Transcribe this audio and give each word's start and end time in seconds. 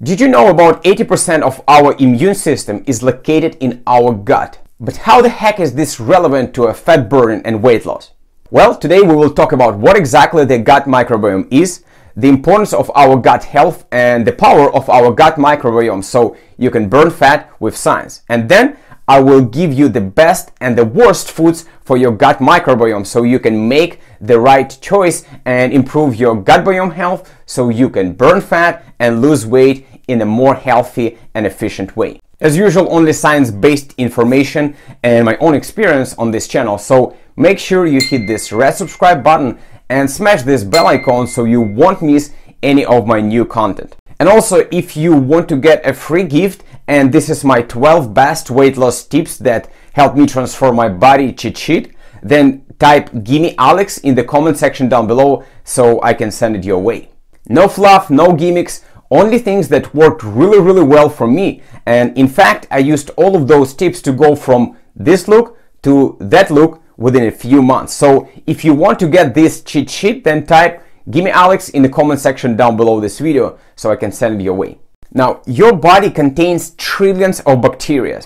Did 0.00 0.20
you 0.20 0.28
know 0.28 0.46
about 0.46 0.84
80% 0.84 1.42
of 1.42 1.60
our 1.66 1.92
immune 1.98 2.36
system 2.36 2.84
is 2.86 3.02
located 3.02 3.56
in 3.58 3.82
our 3.84 4.14
gut? 4.14 4.58
But 4.78 4.98
how 4.98 5.20
the 5.20 5.28
heck 5.28 5.58
is 5.58 5.74
this 5.74 5.98
relevant 5.98 6.54
to 6.54 6.66
a 6.66 6.74
fat 6.74 7.08
burning 7.08 7.42
and 7.44 7.64
weight 7.64 7.84
loss? 7.84 8.12
Well, 8.52 8.76
today 8.76 9.00
we 9.00 9.16
will 9.16 9.34
talk 9.34 9.50
about 9.50 9.76
what 9.76 9.96
exactly 9.96 10.44
the 10.44 10.58
gut 10.58 10.84
microbiome 10.84 11.48
is, 11.50 11.82
the 12.14 12.28
importance 12.28 12.72
of 12.72 12.92
our 12.94 13.16
gut 13.16 13.42
health, 13.42 13.86
and 13.90 14.24
the 14.24 14.30
power 14.30 14.72
of 14.72 14.88
our 14.88 15.10
gut 15.10 15.34
microbiome 15.34 16.04
so 16.04 16.36
you 16.58 16.70
can 16.70 16.88
burn 16.88 17.10
fat 17.10 17.50
with 17.58 17.76
science. 17.76 18.22
And 18.28 18.48
then 18.48 18.76
I 19.08 19.20
will 19.20 19.40
give 19.40 19.72
you 19.72 19.88
the 19.88 20.02
best 20.02 20.52
and 20.60 20.76
the 20.76 20.84
worst 20.84 21.30
foods 21.30 21.64
for 21.82 21.96
your 21.96 22.12
gut 22.12 22.40
microbiome 22.40 23.06
so 23.06 23.22
you 23.22 23.38
can 23.38 23.66
make 23.66 24.00
the 24.20 24.38
right 24.38 24.68
choice 24.82 25.24
and 25.46 25.72
improve 25.72 26.16
your 26.16 26.36
gut 26.36 26.62
biome 26.62 26.92
health 26.92 27.32
so 27.46 27.70
you 27.70 27.88
can 27.88 28.12
burn 28.12 28.42
fat 28.42 28.84
and 28.98 29.22
lose 29.22 29.46
weight 29.46 29.86
in 30.08 30.20
a 30.20 30.26
more 30.26 30.54
healthy 30.54 31.16
and 31.34 31.46
efficient 31.46 31.96
way. 31.96 32.20
As 32.40 32.56
usual, 32.56 32.86
only 32.94 33.14
science-based 33.14 33.94
information 33.96 34.76
and 35.02 35.24
my 35.24 35.38
own 35.38 35.54
experience 35.54 36.14
on 36.18 36.30
this 36.30 36.46
channel. 36.46 36.76
So 36.76 37.16
make 37.34 37.58
sure 37.58 37.86
you 37.86 38.02
hit 38.02 38.26
this 38.26 38.52
red 38.52 38.72
subscribe 38.72 39.24
button 39.24 39.58
and 39.88 40.10
smash 40.10 40.42
this 40.42 40.64
bell 40.64 40.86
icon 40.86 41.26
so 41.26 41.44
you 41.44 41.62
won't 41.62 42.02
miss 42.02 42.32
any 42.62 42.84
of 42.84 43.06
my 43.06 43.20
new 43.22 43.46
content. 43.46 43.96
And 44.20 44.28
also, 44.28 44.66
if 44.72 44.96
you 44.96 45.14
want 45.14 45.48
to 45.48 45.56
get 45.56 45.86
a 45.86 45.94
free 45.94 46.24
gift, 46.24 46.64
and 46.88 47.12
this 47.12 47.28
is 47.28 47.44
my 47.44 47.62
12 47.62 48.12
best 48.14 48.50
weight 48.50 48.76
loss 48.76 49.04
tips 49.04 49.36
that 49.38 49.70
help 49.92 50.16
me 50.16 50.26
transform 50.26 50.76
my 50.76 50.88
body 50.88 51.32
cheat 51.32 51.56
sheet, 51.56 51.94
then 52.22 52.64
type 52.78 53.10
gimme 53.22 53.56
Alex 53.58 53.98
in 53.98 54.14
the 54.14 54.24
comment 54.24 54.56
section 54.56 54.88
down 54.88 55.06
below 55.06 55.44
so 55.64 56.02
I 56.02 56.14
can 56.14 56.30
send 56.30 56.56
it 56.56 56.64
your 56.64 56.78
way. 56.78 57.10
No 57.48 57.68
fluff, 57.68 58.10
no 58.10 58.32
gimmicks, 58.32 58.84
only 59.10 59.38
things 59.38 59.68
that 59.68 59.94
worked 59.94 60.22
really, 60.22 60.60
really 60.60 60.82
well 60.82 61.08
for 61.08 61.26
me. 61.26 61.62
And 61.86 62.16
in 62.16 62.28
fact, 62.28 62.66
I 62.70 62.78
used 62.78 63.10
all 63.16 63.36
of 63.36 63.48
those 63.48 63.74
tips 63.74 64.02
to 64.02 64.12
go 64.12 64.34
from 64.34 64.76
this 64.94 65.28
look 65.28 65.58
to 65.82 66.16
that 66.20 66.50
look 66.50 66.82
within 66.96 67.26
a 67.26 67.30
few 67.30 67.62
months. 67.62 67.94
So 67.94 68.28
if 68.46 68.64
you 68.64 68.74
want 68.74 68.98
to 68.98 69.08
get 69.08 69.34
this 69.34 69.62
cheat 69.62 69.88
sheet, 69.88 70.24
then 70.24 70.44
type 70.44 70.82
gimme 71.10 71.30
Alex 71.30 71.68
in 71.70 71.82
the 71.82 71.88
comment 71.88 72.20
section 72.20 72.56
down 72.56 72.76
below 72.76 73.00
this 73.00 73.18
video 73.18 73.58
so 73.76 73.90
I 73.90 73.96
can 73.96 74.12
send 74.12 74.40
it 74.40 74.44
your 74.44 74.54
way. 74.54 74.78
Now, 75.12 75.40
your 75.46 75.72
body 75.72 76.10
contains 76.10 76.70
trillions 76.70 77.40
of 77.40 77.62
bacteria. 77.62 78.22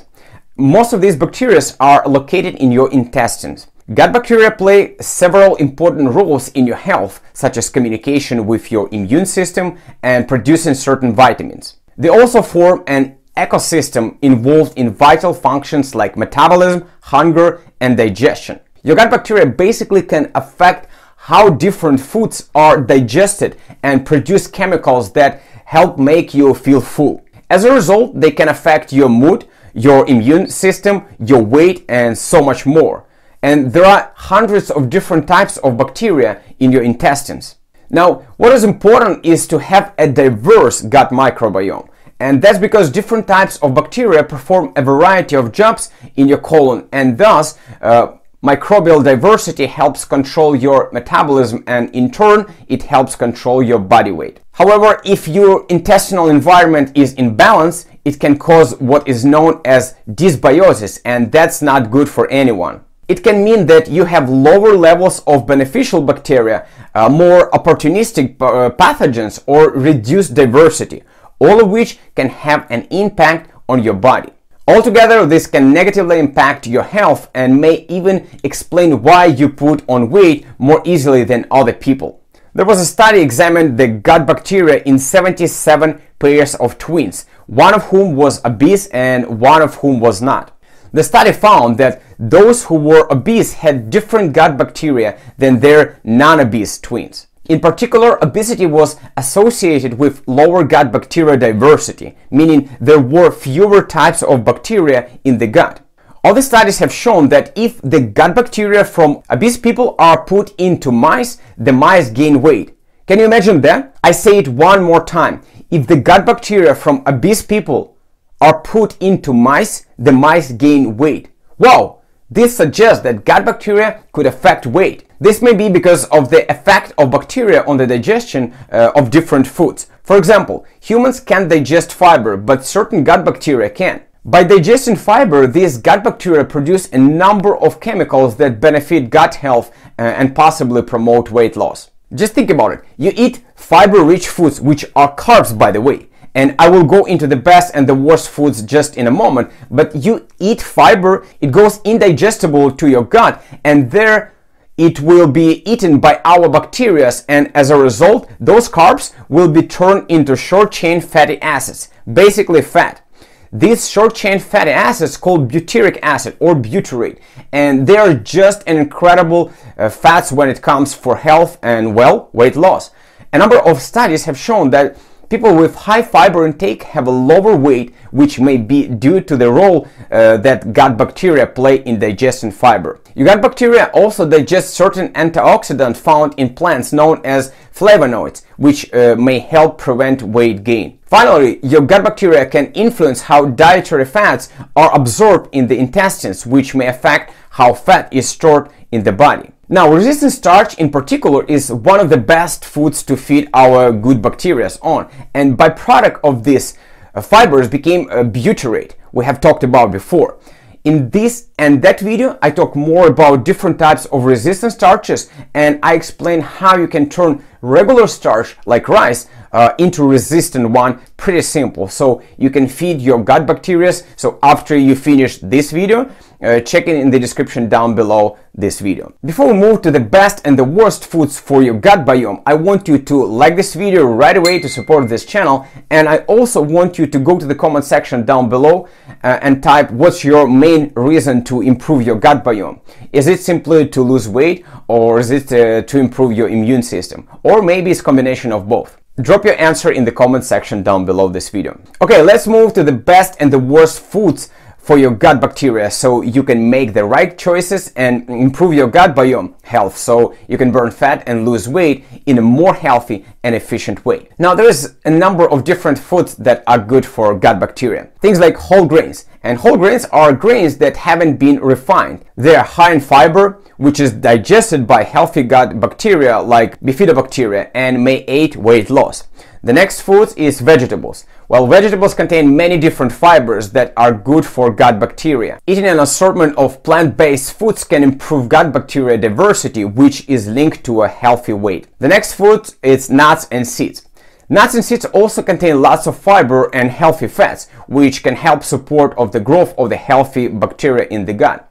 Most 0.57 0.93
of 0.93 1.01
these 1.01 1.17
bacteria 1.17 1.61
are 1.79 2.07
located 2.09 2.57
in 2.57 2.73
your 2.73 2.91
intestines. 2.91 3.69
Gut 3.95 4.13
bacteria 4.13 4.51
play 4.51 4.97
several 5.01 5.57
important 5.57 6.11
roles 6.11 6.49
in 6.51 6.67
your 6.67 6.77
health, 6.77 7.21
such 7.33 7.57
as 7.57 7.69
communication 7.69 8.47
with 8.47 8.73
your 8.73 8.89
immune 8.93 9.27
system 9.27 9.79
and 10.03 10.29
producing 10.29 10.75
certain 10.75 11.15
vitamins. 11.15 11.77
They 11.97 12.09
also 12.09 12.43
form 12.43 12.85
an 12.87 13.19
ecosystem 13.37 14.19
involved 14.23 14.77
in 14.77 14.91
vital 14.91 15.35
functions 15.35 15.95
like 15.95 16.17
metabolism, 16.17 16.89
hunger, 17.03 17.61
and 17.81 17.97
digestion. 17.97 18.61
Your 18.83 18.97
gut 18.97 19.11
bacteria 19.11 19.47
basically 19.47 20.03
can 20.03 20.31
affect 20.35 20.89
how 21.27 21.49
different 21.49 22.01
foods 22.01 22.51
are 22.53 22.81
digested 22.81 23.57
and 23.85 24.05
produce 24.05 24.49
chemicals 24.49 25.13
that 25.13 25.41
help 25.65 25.97
make 25.97 26.35
you 26.35 26.53
feel 26.53 26.81
full. 26.81 27.25
As 27.49 27.63
a 27.63 27.73
result, 27.73 28.21
they 28.21 28.33
can 28.33 28.49
affect 28.49 28.93
your 28.93 29.09
mood, 29.09 29.47
your 29.73 30.05
immune 30.09 30.49
system, 30.49 31.05
your 31.21 31.41
weight, 31.41 31.85
and 31.89 32.19
so 32.19 32.43
much 32.43 32.67
more. 32.67 33.07
And 33.41 33.73
there 33.73 33.85
are 33.85 34.13
hundreds 34.17 34.69
of 34.69 34.91
different 34.91 35.29
types 35.29 35.59
of 35.59 35.77
bacteria 35.77 36.43
in 36.59 36.73
your 36.73 36.83
intestines. 36.83 37.55
Now, 37.89 38.27
what 38.37 38.53
is 38.53 38.65
important 38.65 39.25
is 39.25 39.47
to 39.47 39.59
have 39.59 39.95
a 39.99 40.09
diverse 40.09 40.83
gut 40.83 41.11
microbiome. 41.11 41.89
And 42.19 42.43
that's 42.43 42.59
because 42.59 42.91
different 42.91 43.29
types 43.29 43.59
of 43.59 43.75
bacteria 43.75 44.25
perform 44.25 44.73
a 44.75 44.83
variety 44.83 45.37
of 45.37 45.53
jobs 45.53 45.91
in 46.17 46.27
your 46.27 46.39
colon 46.39 46.89
and 46.93 47.17
thus 47.17 47.59
uh, 47.81 48.17
Microbial 48.43 49.05
diversity 49.05 49.67
helps 49.67 50.05
control 50.05 50.57
your 50.57 50.91
metabolism 50.93 51.63
and 51.69 51.89
in 51.95 52.11
turn 52.11 52.53
it 52.67 52.83
helps 52.83 53.15
control 53.15 53.63
your 53.63 53.79
body 53.79 54.11
weight. 54.11 54.41
However, 54.55 55.01
if 55.05 55.29
your 55.29 55.65
intestinal 55.69 56.29
environment 56.29 56.91
is 56.97 57.15
in 57.15 57.37
balance, 57.37 57.87
it 58.05 58.19
can 58.19 58.37
cause 58.37 58.75
what 58.81 59.07
is 59.07 59.25
known 59.25 59.61
as 59.65 59.95
dysbiosis 60.11 61.01
and 61.05 61.31
that's 61.31 61.63
not 61.63 61.93
good 61.93 62.09
for 62.09 62.29
anyone. 62.33 62.81
It 63.07 63.23
can 63.23 63.45
mean 63.45 63.67
that 63.67 63.89
you 63.89 64.07
have 64.07 64.29
lower 64.29 64.75
levels 64.75 65.23
of 65.25 65.47
beneficial 65.47 66.03
bacteria, 66.03 66.67
uh, 66.97 67.09
more 67.09 67.49
opportunistic 67.53 68.43
uh, 68.43 68.71
pathogens 68.71 69.41
or 69.47 69.71
reduced 69.71 70.35
diversity, 70.35 71.05
all 71.39 71.63
of 71.63 71.71
which 71.71 72.01
can 72.17 72.29
have 72.29 72.67
an 72.71 72.89
impact 72.91 73.53
on 73.69 73.85
your 73.85 73.95
body. 73.95 74.33
Altogether, 74.69 75.27
this 75.27 75.49
can 75.49 75.73
negatively 75.73 76.21
impact 76.21 76.69
your 76.69 76.85
health 76.85 77.29
and 77.35 77.61
may 77.61 77.85
even 77.89 78.29
explain 78.45 79.03
why 79.03 79.25
you 79.25 79.49
put 79.49 79.83
on 79.89 80.09
weight 80.09 80.47
more 80.57 80.81
easily 80.85 81.25
than 81.25 81.47
other 81.51 81.73
people. 81.73 82.23
There 82.55 82.65
was 82.65 82.81
a 82.81 82.85
study 82.87 83.21
examined 83.21 83.77
the 83.77 83.89
gut 83.89 84.25
bacteria 84.25 84.81
in 84.85 85.01
77 85.01 86.01
pairs 86.21 86.55
of 86.57 86.79
twins, 86.79 87.27
one 87.47 87.75
of 87.75 87.87
whom 87.87 88.15
was 88.15 88.45
obese 88.45 88.87
and 88.89 89.41
one 89.41 89.63
of 89.63 89.75
whom 89.77 89.99
was 89.99 90.23
not. 90.23 90.57
The 90.93 91.03
study 91.03 91.33
found 91.33 91.79
that 91.79 92.01
those 92.19 92.65
who 92.65 92.77
were 92.77 93.11
obese 93.11 93.55
had 93.55 93.91
different 93.91 94.33
gut 94.33 94.57
bacteria 94.57 95.19
than 95.39 95.59
their 95.59 95.99
non-obese 96.05 96.79
twins. 96.79 97.27
In 97.47 97.59
particular, 97.59 98.23
obesity 98.23 98.67
was 98.67 98.97
associated 99.17 99.95
with 99.95 100.23
lower 100.29 100.63
gut 100.63 100.93
bacteria 100.93 101.37
diversity, 101.37 102.17
meaning 102.31 102.71
there 102.81 103.01
were 103.01 103.33
fewer 103.33 103.83
types 103.83 104.23
of 104.23 104.45
bacteria 104.45 105.11
in 105.25 105.39
the 105.39 105.49
gut. 105.49 105.81
Other 106.25 106.43
studies 106.43 106.79
have 106.79 106.93
shown 106.93 107.31
that 107.31 107.53
if 107.57 107.83
the 107.83 108.01
gut 108.01 108.37
bacteria 108.37 108.85
from 108.85 109.25
obese 109.29 109.57
people 109.57 109.97
are 109.99 110.25
put 110.25 110.55
into 110.57 110.93
mice, 110.93 111.39
the 111.59 111.73
mice 111.73 112.11
gain 112.11 112.41
weight. 112.41 112.77
Can 113.09 113.19
you 113.19 113.25
imagine 113.25 113.61
that? 113.63 113.97
I 114.05 114.13
say 114.13 114.39
it 114.39 114.47
one 114.47 114.85
more 114.85 115.05
time. 115.05 115.43
If 115.69 115.89
the 115.89 115.97
gut 115.97 116.25
bacteria 116.25 116.77
from 116.77 117.03
obese 117.07 117.43
people 117.43 117.97
are 118.41 118.61
put 118.61 118.97
into 119.03 119.33
mice, 119.33 119.87
the 119.99 120.13
mice 120.13 120.53
gain 120.53 120.97
weight. 120.97 121.31
Wow! 121.59 122.03
This 122.31 122.57
suggests 122.57 123.03
that 123.03 123.25
gut 123.25 123.45
bacteria 123.45 124.05
could 124.13 124.27
affect 124.27 124.65
weight. 124.65 125.05
This 125.23 125.41
may 125.41 125.55
be 125.55 125.69
because 125.69 126.07
of 126.07 126.31
the 126.31 126.51
effect 126.51 126.95
of 126.99 127.13
bacteria 127.13 127.63
on 127.65 127.77
the 127.77 127.87
digestion 127.87 128.53
uh, 128.73 128.91
of 128.97 129.13
different 129.13 129.47
foods. 129.47 129.87
For 130.03 130.17
example, 130.17 130.67
humans 130.81 131.21
can't 131.21 131.49
digest 131.49 131.93
fiber, 131.93 132.37
but 132.37 132.65
certain 132.65 133.05
gut 133.05 133.25
bacteria 133.25 133.71
can. 133.71 134.03
By 134.25 134.43
digesting 134.43 134.97
fiber, 134.97 135.47
these 135.47 135.79
gut 135.79 136.03
bacteria 136.03 136.45
produce 136.45 136.93
a 136.93 136.99
number 136.99 137.57
of 137.57 137.79
chemicals 137.79 138.37
that 138.39 138.61
benefit 138.61 139.11
gut 139.11 139.37
health 139.37 139.71
uh, 139.97 140.03
and 140.03 140.35
possibly 140.35 140.83
promote 140.83 141.31
weight 141.31 141.55
loss. 141.55 141.93
Just 142.13 142.33
think 142.33 142.51
about 142.51 142.73
it. 142.73 142.81
You 142.97 143.13
eat 143.15 143.45
fiber-rich 143.55 144.27
foods, 144.27 144.61
which 144.61 144.85
are 144.97 145.15
carbs 145.15 145.57
by 145.57 145.71
the 145.71 145.81
way, 145.81 146.09
and 146.35 146.57
I 146.59 146.69
will 146.69 146.83
go 146.85 147.05
into 147.05 147.29
the 147.29 147.37
best 147.37 147.77
and 147.77 147.89
the 147.89 147.95
worst 147.95 148.29
foods 148.29 148.61
just 148.63 148.97
in 148.97 149.07
a 149.07 149.13
moment. 149.13 149.53
But 149.71 149.95
you 149.95 150.27
eat 150.41 150.61
fiber, 150.61 151.25
it 151.41 151.53
goes 151.53 151.81
indigestible 151.85 152.73
to 152.73 152.89
your 152.89 153.05
gut, 153.05 153.41
and 153.63 153.89
there 153.89 154.33
it 154.77 155.01
will 155.01 155.29
be 155.29 155.63
eaten 155.71 156.01
by 156.01 156.21
our 156.25 156.49
bacteria, 156.49 157.13
and 157.29 157.51
as 157.55 157.71
a 157.71 157.77
result, 157.77 158.31
those 158.41 158.69
carbs 158.69 159.13
will 159.29 159.49
be 159.49 159.63
turned 159.63 160.11
into 160.11 160.35
short 160.37 160.73
chain 160.73 161.01
fatty 161.01 161.41
acids, 161.43 161.91
basically 162.11 162.63
fat. 162.63 163.07
These 163.53 163.91
short 163.91 164.15
chain 164.15 164.39
fatty 164.39 164.71
acids 164.71 165.19
called 165.19 165.53
butyric 165.53 165.99
acid 166.03 166.37
or 166.41 166.55
butyrate, 166.55 167.19
and 167.53 167.87
they 167.87 167.99
are 167.99 168.15
just 168.15 168.63
an 168.67 168.79
incredible 168.79 169.53
uh, 169.77 169.91
fats 169.91 170.33
when 170.33 170.49
it 170.49 170.63
comes 170.63 170.95
for 170.95 171.17
health 171.17 171.59
and 171.63 171.95
well 171.95 172.31
weight 172.33 172.57
loss. 172.57 172.91
A 173.31 173.39
number 173.39 173.59
of 173.59 173.83
studies 173.83 174.25
have 174.25 174.39
shown 174.39 174.71
that 174.71 174.97
People 175.33 175.57
with 175.57 175.75
high 175.75 176.03
fiber 176.03 176.45
intake 176.45 176.83
have 176.83 177.07
a 177.07 177.11
lower 177.11 177.57
weight, 177.57 177.95
which 178.11 178.39
may 178.39 178.59
be 178.59 178.87
due 178.87 179.19
to 179.23 179.35
the 179.35 179.51
role 179.51 179.89
uh, 180.11 180.37
that 180.37 180.75
gut 180.75 180.99
bacteria 180.99 181.47
play 181.47 181.77
in 181.85 181.99
digesting 181.99 182.51
fiber. 182.51 183.01
Your 183.15 183.29
gut 183.29 183.41
bacteria 183.41 183.91
also 183.95 184.29
digest 184.29 184.75
certain 184.75 185.11
antioxidants 185.15 185.97
found 185.97 186.35
in 186.37 186.55
plants 186.55 186.93
known 186.93 187.23
as 187.25 187.51
flavonoids, 187.75 188.45
which 188.59 188.93
uh, 188.93 189.17
may 189.17 189.39
help 189.39 189.79
prevent 189.79 190.21
weight 190.21 190.65
gain. 190.65 190.99
Finally, 191.07 191.61
your 191.63 191.81
gut 191.81 192.05
bacteria 192.05 192.45
can 192.45 192.71
influence 192.73 193.23
how 193.23 193.47
dietary 193.47 194.05
fats 194.05 194.51
are 194.77 194.95
absorbed 194.95 195.49
in 195.53 195.67
the 195.67 195.79
intestines, 195.79 196.45
which 196.45 196.75
may 196.75 196.89
affect 196.89 197.33
how 197.49 197.73
fat 197.73 198.13
is 198.13 198.29
stored 198.29 198.69
in 198.91 199.03
the 199.03 199.13
body. 199.13 199.51
Now, 199.73 199.91
resistant 199.91 200.33
starch 200.33 200.75
in 200.75 200.91
particular 200.91 201.45
is 201.47 201.73
one 201.73 201.99
of 201.99 202.11
the 202.11 202.19
best 202.19 202.63
foods 202.63 203.03
to 203.05 203.17
feed 203.17 203.49
our 203.55 203.91
good 203.91 204.21
bacteria 204.21 204.71
on, 204.83 205.09
and 205.33 205.57
byproduct 205.57 206.21
of 206.23 206.45
this 206.45 206.77
uh, 207.15 207.23
fibers 207.23 207.69
became 207.69 208.11
a 208.11 208.23
butyrate 208.23 208.97
we 209.13 209.25
have 209.25 209.41
talked 209.41 209.65
about 209.65 209.91
before. 209.91 210.39
In 210.85 211.09
this 211.09 211.47
and 211.59 211.81
that 211.81 212.01
video, 212.01 212.39
I 212.43 212.51
talk 212.51 212.77
more 212.77 213.07
about 213.07 213.47
different 213.47 213.79
types 213.79 214.05
of 214.05 214.25
resistant 214.25 214.75
starches 214.75 215.31
and 215.55 215.79
I 215.83 215.95
explain 215.95 216.43
how 216.43 216.77
you 216.77 216.87
can 216.87 217.09
turn 217.09 217.43
regular 217.63 218.07
starch 218.09 218.57
like 218.67 218.91
rice 218.91 219.27
uh, 219.53 219.75
into 219.79 220.07
resistant 220.07 220.71
one 220.71 221.01
pretty 221.17 221.43
simple. 221.43 221.89
So 221.89 222.23
you 222.39 222.51
can 222.51 222.69
feed 222.69 223.01
your 223.01 223.23
gut 223.23 223.47
bacteria. 223.47 223.93
So 224.17 224.39
after 224.43 224.77
you 224.77 224.95
finish 224.95 225.39
this 225.39 225.71
video, 225.71 226.11
uh, 226.43 226.61
check 226.61 226.89
it 226.89 226.97
in 226.97 227.11
the 227.11 227.19
description 227.19 227.69
down 227.69 227.95
below 227.95 228.37
this 228.55 228.81
video. 228.81 229.15
Before 229.25 229.47
we 229.47 229.55
move 229.55 229.83
to 229.83 229.91
the 229.91 230.01
best 230.01 230.41
and 230.45 230.59
the 230.59 230.65
worst 230.65 231.07
foods 231.07 231.39
for 231.39 231.63
your 231.63 231.75
gut 231.75 232.05
biome, 232.05 232.43
I 232.45 232.55
want 232.55 232.89
you 232.89 232.99
to 232.99 233.25
like 233.25 233.55
this 233.57 233.75
video 233.75 234.05
right 234.05 234.37
away 234.37 234.59
to 234.59 234.69
support 234.69 235.09
this 235.09 235.25
channel. 235.25 235.67
And 235.91 236.09
I 236.09 236.19
also 236.19 236.61
want 236.61 236.99
you 236.99 237.07
to 237.07 237.19
go 237.19 237.39
to 237.39 237.47
the 237.47 237.55
comment 237.55 237.85
section 237.85 238.25
down 238.25 238.49
below 238.49 238.89
uh, 239.23 239.39
and 239.43 239.63
type 239.63 239.91
what's 239.93 240.25
your 240.25 240.49
main 240.49 240.93
reason 240.97 241.45
to 241.45 241.63
improve 241.63 242.03
your 242.03 242.17
gut 242.17 242.43
biome. 242.45 242.81
Is 243.13 243.29
it 243.29 243.41
simply 243.41 243.89
to 243.89 244.03
lose 244.03 244.29
weight 244.29 244.67
or 244.89 245.21
is 245.21 245.31
it 245.31 245.53
uh, 245.53 245.83
to 245.83 245.99
improve 245.99 246.33
your 246.33 246.49
immune 246.49 246.83
system? 246.83 247.29
Or 247.45 247.63
maybe 247.63 247.91
it's 247.91 248.01
combination 248.01 248.53
of 248.53 248.69
both. 248.69 249.02
Drop 249.21 249.45
your 249.45 249.61
answer 249.61 249.91
in 249.91 250.07
the 250.07 250.11
comment 250.11 250.43
section 250.43 250.83
down 250.83 251.05
below 251.05 251.29
this 251.29 251.51
video. 251.51 251.79
Okay, 252.01 252.23
let's 252.23 252.47
move 252.47 252.73
to 252.73 252.83
the 252.83 252.93
best 252.93 253.37
and 253.41 253.53
the 253.53 253.59
worst 253.59 254.01
foods 254.01 254.49
for 254.79 254.97
your 254.97 255.11
gut 255.11 255.39
bacteria 255.39 255.91
so 255.91 256.23
you 256.23 256.43
can 256.43 256.71
make 256.71 256.95
the 256.95 257.05
right 257.05 257.37
choices 257.37 257.93
and 257.95 258.27
improve 258.31 258.73
your 258.73 258.89
gut 258.89 259.15
biome 259.15 259.53
health 259.65 259.99
so 259.99 260.35
you 260.49 260.57
can 260.57 260.73
burn 260.73 260.91
fat 260.91 261.23
and 261.27 261.47
lose 261.47 261.69
weight 261.69 262.07
in 262.25 262.39
a 262.39 262.43
more 262.43 262.73
healthy 262.73 263.27
and 263.43 263.55
efficient 263.55 264.03
way. 264.07 264.31
Now 264.39 264.55
there's 264.55 264.95
a 265.05 265.11
number 265.11 265.47
of 265.47 265.63
different 265.63 265.99
foods 265.99 266.35
that 266.37 266.65
are 266.67 266.79
good 266.79 267.05
for 267.05 267.39
gut 267.39 267.61
bacteria. 267.61 268.09
Things 268.23 268.41
like 268.41 268.57
whole 268.57 268.87
grains. 268.87 269.27
And 269.45 269.59
whole 269.59 269.77
grains 269.77 270.05
are 270.07 270.33
grains 270.33 270.79
that 270.79 270.97
haven't 270.97 271.37
been 271.37 271.61
refined. 271.61 272.25
They 272.37 272.55
are 272.55 272.65
high 272.65 272.93
in 272.93 273.01
fiber, 273.01 273.61
which 273.77 273.99
is 273.99 274.13
digested 274.13 274.87
by 274.87 275.03
healthy 275.03 275.43
gut 275.43 275.81
bacteria 275.81 276.41
like 276.41 276.81
bifidobacteria 276.81 277.71
and 277.75 278.05
may 278.05 278.25
aid 278.29 278.55
weight 278.55 278.89
loss. 278.89 279.25
The 279.65 279.73
next 279.73 280.01
food 280.03 280.33
is 280.37 280.61
vegetables. 280.61 281.25
Well, 281.49 281.67
vegetables 281.67 282.15
contain 282.15 282.57
many 282.57 282.79
different 282.79 283.13
fibers 283.13 283.71
that 283.71 283.93
are 283.97 284.13
good 284.13 284.47
for 284.47 284.73
gut 284.73 284.99
bacteria. 284.99 285.61
Eating 285.67 285.87
an 285.87 286.01
assortment 286.01 286.57
of 286.57 286.83
plant-based 286.83 287.53
foods 287.53 287.85
can 287.85 288.03
improve 288.03 288.49
gut 288.49 288.73
bacteria 288.73 289.19
diversity, 289.19 289.85
which 289.85 290.29
is 290.29 290.49
linked 290.49 290.83
to 290.85 291.03
a 291.03 291.09
healthy 291.09 291.53
weight. 291.53 291.87
The 291.99 292.09
next 292.09 292.35
food 292.35 292.71
is 292.83 293.11
nuts 293.11 293.47
and 293.51 293.67
seeds. 293.67 294.07
Nuts 294.49 294.75
and 294.75 294.85
seeds 294.85 295.05
also 295.07 295.43
contain 295.43 295.81
lots 295.81 296.07
of 296.07 296.19
fiber 296.19 296.69
and 296.75 296.91
healthy 296.91 297.29
fats, 297.29 297.69
which 297.87 298.23
can 298.23 298.37
help 298.37 298.63
support 298.63 299.15
of 299.17 299.33
the 299.33 299.41
growth 299.41 299.75
of 299.79 299.91
the 299.91 299.97
healthy 299.97 300.49
bacteria 300.49 301.07
in 301.09 301.25
the 301.25 301.33
gut. 301.33 301.69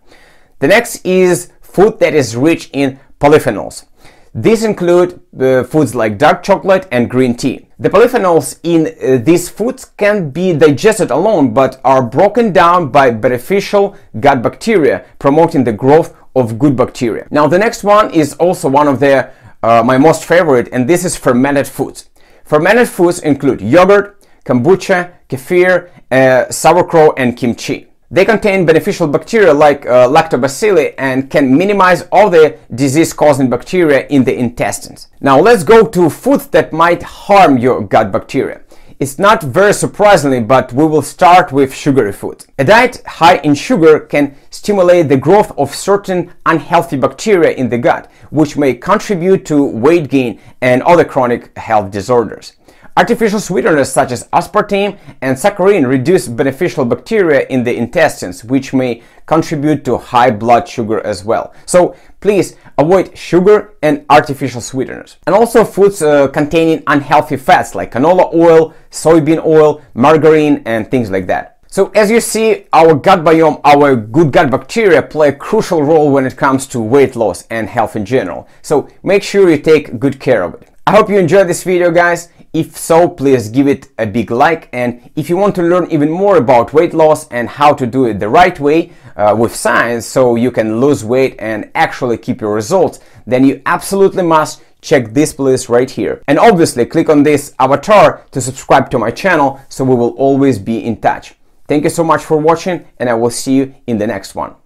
The 0.60 0.68
next 0.68 1.06
is 1.06 1.52
food 1.62 2.00
that 2.00 2.14
is 2.14 2.36
rich 2.36 2.70
in 2.74 3.00
polyphenols. 3.20 3.86
These 4.34 4.64
include 4.64 5.20
uh, 5.40 5.64
foods 5.64 5.94
like 5.94 6.18
dark 6.18 6.42
chocolate 6.42 6.88
and 6.90 7.10
green 7.10 7.36
tea. 7.36 7.68
The 7.80 7.90
polyphenols 7.90 8.60
in 8.64 8.88
uh, 8.88 9.22
these 9.22 9.50
foods 9.50 9.86
can 9.86 10.30
be 10.30 10.54
digested 10.54 11.12
alone 11.12 11.54
but 11.54 11.82
are 11.84 12.02
broken 12.02 12.54
down 12.54 12.90
by 12.92 13.12
beneficial 13.12 13.98
gut 14.20 14.42
bacteria, 14.42 15.04
promoting 15.20 15.66
the 15.66 15.74
growth 15.74 16.16
of 16.34 16.58
good 16.58 16.78
bacteria. 16.78 17.28
Now 17.30 17.48
the 17.48 17.60
next 17.60 17.84
one 17.84 18.10
is 18.12 18.34
also 18.36 18.70
one 18.70 18.88
of 18.88 19.02
the 19.02 19.32
uh, 19.64 19.84
my 19.84 19.98
most 19.98 20.24
favorite 20.24 20.70
and 20.72 20.88
this 20.88 21.04
is 21.04 21.18
fermented 21.18 21.68
foods. 21.68 22.10
Fermented 22.46 22.88
foods 22.88 23.20
include 23.20 23.60
yogurt, 23.62 24.21
kombucha, 24.46 25.14
kefir, 25.30 25.90
uh, 26.12 26.50
sauerkraut 26.52 27.14
and 27.18 27.38
kimchi. 27.38 27.88
They 28.14 28.26
contain 28.26 28.66
beneficial 28.66 29.08
bacteria 29.08 29.54
like 29.54 29.86
uh, 29.86 30.10
lactobacilli 30.10 30.96
and 30.98 31.30
can 31.30 31.58
minimize 31.58 32.08
all 32.12 32.30
the 32.30 32.58
disease-causing 32.76 33.50
bacteria 33.50 34.06
in 34.08 34.26
the 34.26 34.38
intestines. 34.38 35.08
Now 35.22 35.40
let's 35.40 35.64
go 35.64 35.88
to 35.88 36.10
foods 36.10 36.48
that 36.48 36.74
might 36.74 37.02
harm 37.04 37.58
your 37.58 37.82
gut 37.82 38.12
bacteria. 38.12 38.62
It's 39.00 39.18
not 39.18 39.42
very 39.42 39.74
surprisingly, 39.74 40.42
but 40.42 40.74
we 40.74 40.86
will 40.86 41.02
start 41.02 41.52
with 41.52 41.74
sugary 41.74 42.12
food. 42.12 42.46
A 42.60 42.64
diet 42.64 43.02
high 43.08 43.38
in 43.38 43.56
sugar 43.56 44.02
can 44.02 44.36
stimulate 44.52 45.10
the 45.10 45.18
growth 45.18 45.58
of 45.58 45.74
certain 45.74 46.32
unhealthy 46.46 46.98
bacteria 46.98 47.52
in 47.52 47.70
the 47.70 47.80
gut, 47.80 48.12
which 48.30 48.58
may 48.58 48.76
contribute 48.76 49.44
to 49.46 49.64
weight 49.64 50.10
gain 50.10 50.40
and 50.62 50.84
other 50.84 51.04
chronic 51.04 51.58
health 51.58 51.90
disorders. 51.90 52.54
Artificial 52.98 53.40
sweeteners 53.40 53.90
such 53.90 54.12
as 54.12 54.28
aspartame 54.30 54.98
and 55.22 55.38
saccharin 55.38 55.88
reduce 55.88 56.28
beneficial 56.28 56.84
bacteria 56.84 57.48
in 57.48 57.64
the 57.64 57.74
intestines, 57.74 58.44
which 58.44 58.74
may 58.74 59.02
contribute 59.26 59.86
to 59.86 59.98
high 59.98 60.30
blood 60.30 60.68
sugar 60.68 61.00
as 61.06 61.24
well. 61.24 61.54
So 61.66 61.96
please 62.20 62.58
avoid 62.78 63.18
sugar 63.18 63.76
and 63.82 64.06
artificial 64.10 64.60
sweeteners. 64.60 65.18
And 65.26 65.34
also 65.34 65.64
foods 65.64 66.02
uh, 66.02 66.28
containing 66.28 66.84
unhealthy 66.88 67.38
fats 67.38 67.76
like 67.76 67.94
canola 67.94 68.34
oil, 68.34 68.74
soybean 68.92 69.46
oil, 69.46 69.82
margarine, 69.94 70.62
and 70.66 70.92
things 70.92 71.10
like 71.10 71.28
that. 71.28 71.60
So 71.68 71.88
as 71.96 72.12
you 72.12 72.20
see, 72.20 72.66
our 72.74 72.94
gut 72.94 73.24
biome, 73.24 73.62
our 73.64 73.96
good 73.96 74.34
gut 74.34 74.52
bacteria 74.52 75.02
play 75.02 75.30
a 75.30 75.34
crucial 75.34 75.82
role 75.82 76.12
when 76.12 76.26
it 76.26 76.36
comes 76.36 76.68
to 76.68 76.82
weight 76.82 77.16
loss 77.16 77.48
and 77.50 77.70
health 77.70 77.96
in 77.96 78.04
general. 78.04 78.50
So 78.62 78.90
make 79.04 79.24
sure 79.24 79.50
you 79.50 79.58
take 79.58 79.98
good 79.98 80.20
care 80.20 80.44
of 80.44 80.56
it. 80.56 80.68
I 80.86 80.92
hope 80.98 81.10
you 81.10 81.18
enjoyed 81.18 81.48
this 81.48 81.64
video 81.64 81.90
guys. 81.90 82.28
If 82.54 82.78
so, 82.78 83.08
please 83.08 83.48
give 83.48 83.66
it 83.66 83.88
a 83.98 84.06
big 84.06 84.30
like 84.30 84.68
and 84.74 85.10
if 85.16 85.30
you 85.30 85.38
want 85.38 85.56
to 85.56 85.64
learn 85.64 85.90
even 85.90 86.12
more 86.12 86.36
about 86.36 86.74
weight 86.74 86.94
loss 86.94 87.26
and 87.30 87.48
how 87.48 87.74
to 87.74 87.88
do 87.88 88.06
it 88.06 88.20
the 88.20 88.28
right 88.28 88.60
way 88.60 88.92
uh, 89.16 89.34
with 89.38 89.56
science 89.56 90.06
so 90.06 90.36
you 90.36 90.52
can 90.52 90.82
lose 90.82 91.06
weight 91.06 91.38
and 91.40 91.72
actually 91.76 92.18
keep 92.18 92.42
your 92.42 92.54
results, 92.54 93.00
then 93.26 93.46
you 93.46 93.62
absolutely 93.66 94.24
must 94.24 94.62
check 94.82 95.14
this 95.14 95.34
playlist 95.34 95.70
right 95.70 95.90
here. 95.90 96.22
And 96.28 96.38
obviously 96.38 96.86
click 96.86 97.08
on 97.08 97.24
this 97.24 97.54
avatar 97.58 98.26
to 98.32 98.42
subscribe 98.42 98.90
to 98.92 99.00
my 99.00 99.12
channel 99.12 99.62
so 99.70 99.86
we 99.86 99.96
will 99.96 100.16
always 100.18 100.60
be 100.60 100.84
in 100.84 101.00
touch. 101.00 101.36
Thank 101.70 101.86
you 101.86 101.90
so 101.90 102.04
much 102.04 102.22
for 102.22 102.36
watching 102.36 102.86
and 102.98 103.10
I 103.10 103.14
will 103.14 103.30
see 103.30 103.56
you 103.56 103.76
in 103.88 103.98
the 103.98 104.08
next 104.08 104.36
one. 104.36 104.61